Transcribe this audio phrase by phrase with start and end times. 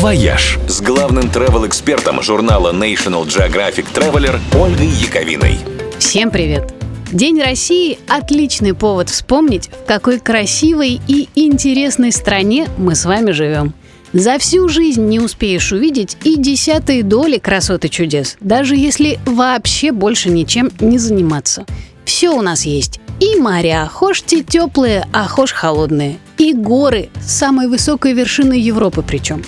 [0.00, 5.58] «Вояж» с главным travel-экспертом журнала National Geographic Traveler Ольгой Яковиной.
[5.98, 6.72] Всем привет!
[7.12, 13.74] День России– отличный повод вспомнить, в какой красивой и интересной стране мы с вами живем.
[14.14, 20.30] За всю жизнь не успеешь увидеть и десятые доли красоты чудес, даже если вообще больше
[20.30, 21.66] ничем не заниматься.
[22.06, 23.00] Все у нас есть.
[23.20, 26.16] И моря, хошь те теплые, а хошь холодные.
[26.38, 29.44] И горы, самой высокой вершины Европы причем.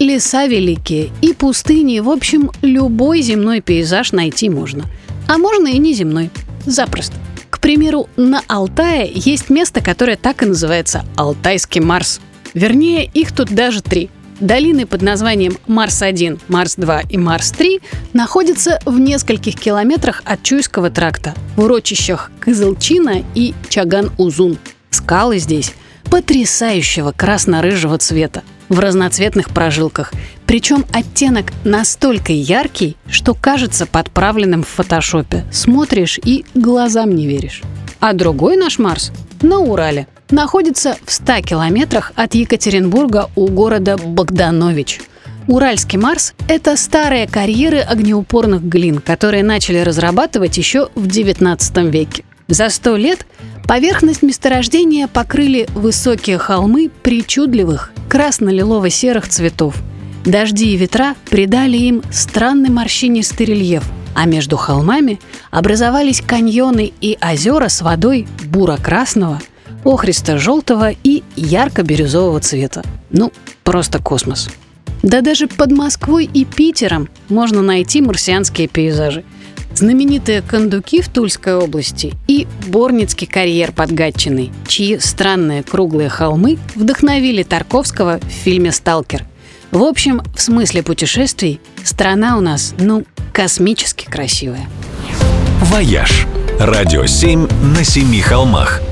[0.00, 4.84] Леса великие, и пустыни, в общем, любой земной пейзаж найти можно.
[5.28, 6.30] А можно и неземной.
[6.64, 7.16] Запросто.
[7.50, 12.20] К примеру, на Алтае есть место, которое так и называется Алтайский Марс.
[12.54, 14.08] Вернее, их тут даже три.
[14.40, 17.82] Долины под названием Марс-1, Марс-2 и Марс-3
[18.14, 24.56] находятся в нескольких километрах от Чуйского тракта, в урочищах Кызылчина и Чаган-Узун.
[24.88, 25.74] Скалы здесь
[26.10, 30.14] потрясающего красно-рыжего цвета, в разноцветных прожилках.
[30.46, 35.44] Причем оттенок настолько яркий, что кажется подправленным в фотошопе.
[35.52, 37.62] Смотришь и глазам не веришь.
[38.00, 39.12] А другой наш Марс
[39.42, 45.00] на Урале находится в 100 километрах от Екатеринбурга у города Богданович.
[45.48, 52.24] Уральский Марс– это старые карьеры огнеупорных глин, которые начали разрабатывать еще в XIX веке.
[52.46, 53.26] За сто лет
[53.70, 59.76] поверхность месторождения покрыли высокие холмы причудливых красно-лилово-серых цветов.
[60.24, 63.84] Дожди и ветра придали им странный морщинистый рельеф,
[64.16, 65.20] а между холмами
[65.52, 69.40] образовались каньоны и озера с водой буро-красного,
[69.84, 72.82] охристо-желтого и ярко-бирюзового цвета.
[73.12, 74.50] Ну, просто космос.
[75.04, 79.22] Да даже под Москвой и Питером можно найти марсианские пейзажи–
[79.80, 87.42] знаменитые кондуки в Тульской области и Борницкий карьер под Гатчиной, чьи странные круглые холмы вдохновили
[87.42, 89.24] Тарковского в фильме «Сталкер».
[89.70, 94.68] В общем, в смысле путешествий страна у нас, ну, космически красивая.
[95.62, 96.26] «Вояж»–
[96.58, 98.82] радио 7 на семи холмах–